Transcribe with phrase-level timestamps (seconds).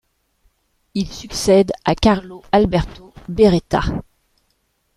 [0.95, 3.81] Il succède à Carlo Alberto Beretta.